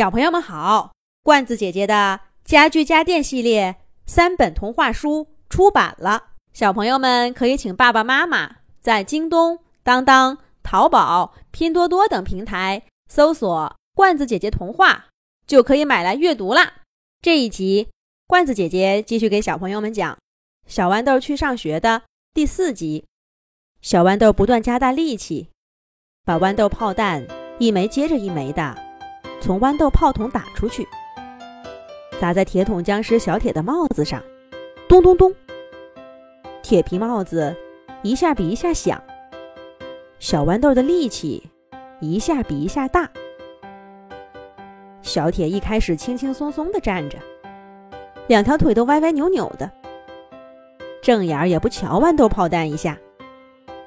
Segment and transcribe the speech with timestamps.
[0.00, 3.76] 小朋友们好，罐子姐姐的家具家电系列
[4.06, 15.08] 三本童话书出版了，小朋友们可以请爸爸妈妈在京东、当当、淘宝、拼多多等平台搜索“罐子姐姐童话”，
[15.46, 16.76] 就可以买来阅读啦。
[17.20, 17.90] 这一集，
[18.26, 20.14] 罐子姐姐继续给小朋友们讲
[20.66, 23.04] 《小豌豆去上学》的第四集。
[23.82, 25.50] 小豌豆不断加大力气，
[26.24, 27.26] 把豌豆炮弹
[27.58, 28.74] 一枚接着一枚的
[29.40, 30.86] 从豌豆炮筒打出去，
[32.20, 34.22] 砸在铁桶僵尸小铁的帽子上，
[34.86, 35.34] 咚咚咚，
[36.62, 37.56] 铁皮帽子
[38.02, 39.02] 一下比一下响。
[40.18, 41.42] 小豌豆的力气
[42.00, 43.08] 一下比一下大。
[45.00, 47.18] 小铁一开始轻轻松松地站着，
[48.28, 49.70] 两条腿都歪歪扭扭的，
[51.02, 52.96] 正眼儿也不瞧豌豆炮弹一下。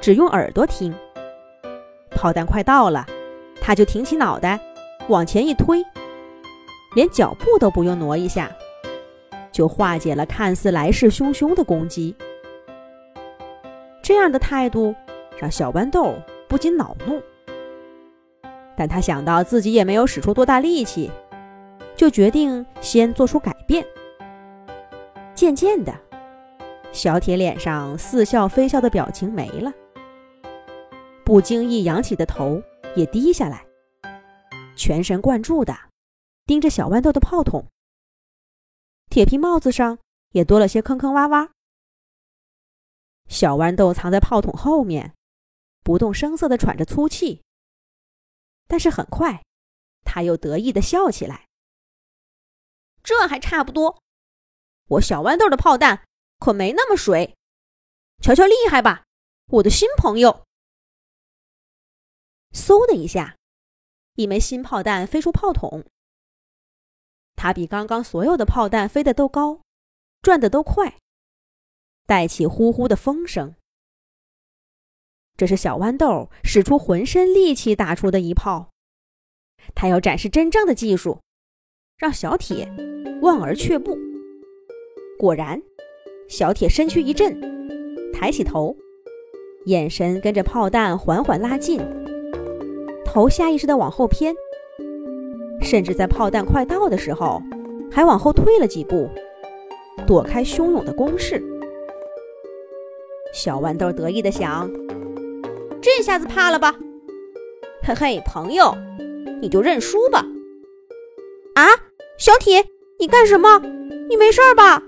[0.00, 0.94] 只用耳朵听，
[2.10, 3.06] 炮弹快到了，
[3.60, 4.58] 他就挺起脑袋，
[5.08, 5.84] 往前一推，
[6.94, 8.50] 连脚步都不用挪一下，
[9.52, 12.14] 就化解了看似来势汹汹的攻击。
[14.02, 14.94] 这样的态度
[15.38, 16.14] 让小豌豆
[16.48, 17.20] 不禁恼怒，
[18.76, 21.10] 但他想到自己也没有使出多大力气，
[21.94, 23.84] 就决定先做出改变。
[25.34, 25.92] 渐渐的，
[26.92, 29.72] 小铁脸上似笑非笑的表情没了。
[31.24, 32.62] 不经意扬起的头
[32.94, 33.63] 也低下来，
[34.76, 35.90] 全神贯注的
[36.46, 37.66] 盯着小豌豆的炮筒。
[39.08, 39.98] 铁皮帽子上
[40.30, 41.50] 也多了些坑坑洼洼。
[43.28, 45.14] 小豌豆藏在炮筒后面，
[45.82, 47.42] 不动声色的喘着粗气。
[48.66, 49.42] 但是很快，
[50.04, 51.46] 他又得意的笑起来。
[53.02, 54.02] 这还差不多，
[54.88, 56.06] 我小豌豆的炮弹
[56.38, 57.36] 可没那么水，
[58.22, 59.04] 瞧瞧厉害吧，
[59.46, 60.46] 我的新朋友！
[62.52, 63.36] 嗖的一下，
[64.16, 65.84] 一枚新炮弹飞出炮筒。
[67.36, 69.60] 它比刚刚所有的炮弹飞得都高，
[70.22, 70.98] 转得都快，
[72.06, 73.54] 带起呼呼的风声。
[75.36, 78.70] 这是小豌豆使出浑身力气打出的一炮，
[79.74, 81.20] 他要展示真正的技术，
[81.96, 82.72] 让小铁
[83.20, 83.98] 望而却步。
[85.18, 85.60] 果然，
[86.28, 87.40] 小铁身躯一震，
[88.12, 88.76] 抬起头，
[89.66, 92.03] 眼神跟着炮弹缓缓拉近。
[93.14, 94.34] 头下意识地往后偏，
[95.62, 97.40] 甚至在炮弹快到的时候，
[97.88, 99.08] 还往后退了几步，
[100.04, 101.40] 躲开汹涌的攻势。
[103.32, 104.68] 小豌豆得意地想
[105.80, 106.74] ：“这下子怕了吧？
[107.86, 108.74] 嘿嘿，朋友，
[109.40, 110.26] 你就认输吧。”
[111.54, 111.68] 啊，
[112.18, 112.64] 小铁，
[112.98, 113.60] 你干什么？
[114.08, 114.82] 你没事吧？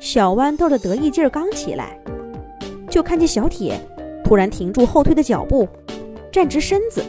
[0.00, 2.02] 小豌豆的得意劲儿刚起来，
[2.90, 3.80] 就看见小铁
[4.24, 5.68] 突然停住后退的脚步。
[6.36, 7.02] 站直身子，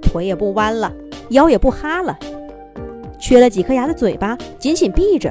[0.00, 0.90] 腿也不弯了，
[1.28, 2.18] 腰也不哈了，
[3.20, 5.30] 缺了几颗牙的嘴巴紧紧闭着，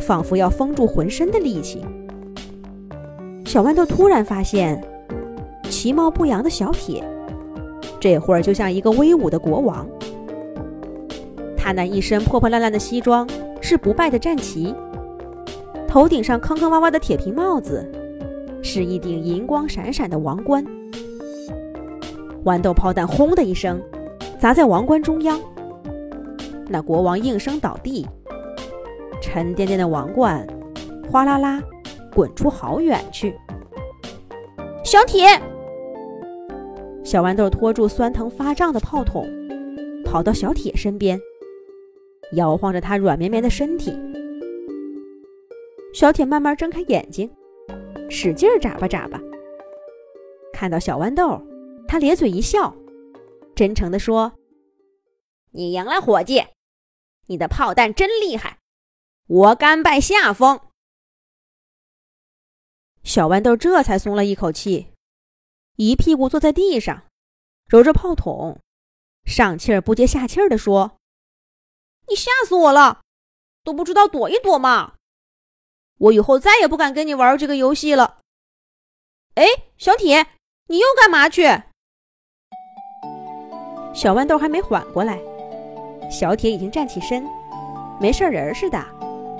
[0.00, 1.84] 仿佛要封住浑身的力气。
[3.44, 4.82] 小豌豆突然发现，
[5.68, 7.04] 其貌不扬的小铁，
[8.00, 9.86] 这会儿就像一个威武的国王。
[11.58, 13.28] 他那一身破破烂烂的西装
[13.60, 14.74] 是不败的战旗，
[15.86, 17.86] 头顶上坑坑洼洼的铁皮帽子，
[18.62, 20.64] 是一顶银光闪闪的王冠。
[22.44, 23.80] 豌豆炮弹轰的一声，
[24.38, 25.40] 砸在王冠中央。
[26.68, 28.06] 那国王应声倒地，
[29.20, 30.46] 沉甸甸的王冠
[31.10, 31.62] 哗啦啦
[32.14, 33.34] 滚出好远去。
[34.84, 35.40] 小铁，
[37.04, 39.24] 小豌豆拖住酸疼发胀的炮筒，
[40.04, 41.20] 跑到小铁身边，
[42.32, 43.96] 摇晃着他软绵绵的身体。
[45.94, 47.30] 小铁慢慢睁开眼睛，
[48.08, 49.20] 使劲眨巴眨巴，
[50.52, 51.40] 看到小豌豆。
[51.92, 52.74] 他咧嘴一笑，
[53.54, 54.32] 真诚地说
[55.52, 56.46] ：“你赢了，伙计，
[57.26, 58.58] 你的炮弹真厉害，
[59.26, 60.58] 我甘拜下风。”
[63.04, 64.94] 小豌豆这才松了一口气，
[65.76, 67.04] 一屁股坐在地上，
[67.66, 68.58] 揉着炮筒，
[69.26, 70.96] 上气儿不接下气儿地说
[72.08, 73.02] ：“你吓死我了，
[73.64, 74.94] 都不知道躲一躲嘛！
[75.98, 78.20] 我以后再也不敢跟你玩这个游戏了。”
[79.36, 79.44] 哎，
[79.76, 80.28] 小铁，
[80.68, 81.64] 你又干嘛去？
[83.92, 85.18] 小豌豆还没缓过来，
[86.10, 87.24] 小铁已经站起身，
[88.00, 88.78] 没事人似的，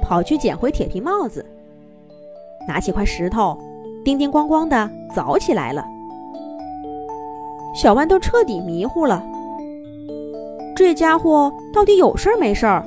[0.02, 1.44] 跑去捡回铁皮帽子，
[2.69, 3.58] 拿起块石头，
[4.04, 5.84] 叮叮咣咣的凿起来了。
[7.75, 9.25] 小豌豆彻底迷糊了，
[10.76, 12.84] 这家伙到底有事儿没事儿？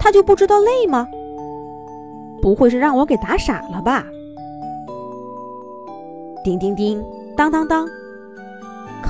[0.00, 1.08] 他就不知道累吗？
[2.42, 4.04] 不会是让我给打傻了吧？
[6.42, 7.00] 叮叮叮，
[7.36, 7.86] 当当当。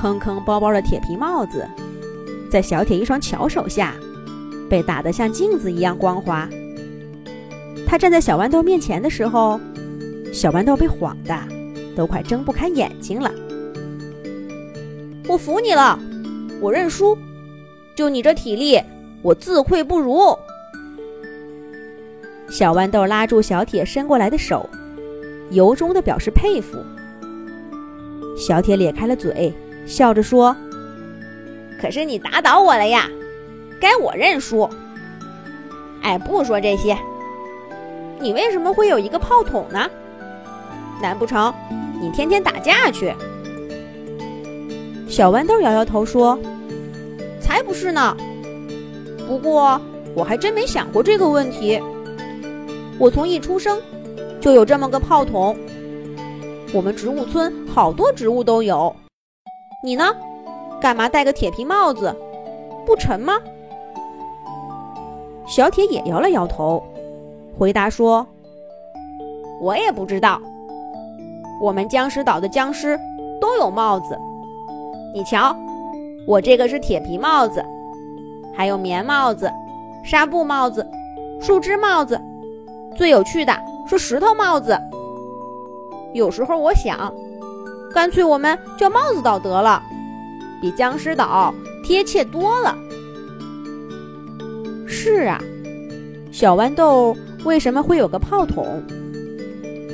[0.03, 1.65] 坑坑包包的铁皮帽子，
[2.51, 3.95] 在小铁一双巧手下，
[4.69, 6.45] 被打得像镜子一样光滑。
[7.87, 9.57] 他站在小豌豆面前的时候，
[10.33, 11.33] 小豌豆被晃的
[11.95, 13.31] 都快睁不开眼睛了。
[15.25, 15.97] 我服你了，
[16.59, 17.17] 我认输。
[17.95, 18.81] 就你这体力，
[19.21, 20.37] 我自愧不如。
[22.49, 24.69] 小豌豆拉住小铁伸过来的手，
[25.51, 26.77] 由衷的表示佩服。
[28.35, 29.53] 小铁咧开了嘴，
[29.85, 30.55] 笑着说
[31.81, 33.09] ：“可是你打倒我了呀，
[33.79, 34.69] 该我认输。”
[36.01, 36.97] 哎，不说这些，
[38.19, 39.89] 你为什么会有一个炮筒呢？
[41.01, 41.53] 难不成
[42.01, 43.13] 你天天打架去？
[45.07, 46.37] 小豌豆摇摇头说
[47.39, 48.15] ：“才不是呢。
[49.27, 49.79] 不过
[50.15, 51.81] 我还真没想过这个问题。
[52.99, 53.79] 我从一出生
[54.41, 55.57] 就有这么个炮筒。
[56.73, 58.95] 我们植物村好多植物都有。
[59.83, 60.15] 你呢？
[60.79, 62.15] 干嘛戴个铁皮帽子？
[62.85, 63.33] 不沉吗？”
[65.45, 66.81] 小铁也摇了摇头，
[67.59, 68.25] 回答说
[69.59, 70.41] ：“我也不知道。
[71.61, 72.97] 我们僵尸岛的僵尸
[73.41, 74.17] 都有帽子。”
[75.13, 75.55] 你瞧，
[76.25, 77.63] 我这个是铁皮帽子，
[78.55, 79.51] 还有棉帽子、
[80.03, 80.89] 纱布帽子、
[81.41, 82.19] 树枝帽子，
[82.95, 83.53] 最有趣的
[83.85, 84.79] 是石头帽子。
[86.13, 87.13] 有时候我想，
[87.93, 89.81] 干脆我们叫帽子岛得了，
[90.59, 91.53] 比僵尸岛
[91.83, 92.75] 贴切多了。
[94.87, 95.39] 是啊，
[96.31, 98.83] 小豌豆为什么会有个炮筒？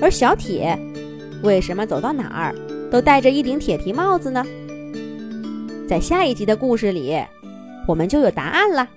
[0.02, 0.80] 而小铁
[1.44, 2.56] 为什么走到哪儿
[2.90, 4.46] 都戴着一顶铁皮帽子呢？
[5.88, 7.22] 在下一集的故事里，
[7.86, 8.88] 我们就有答案了。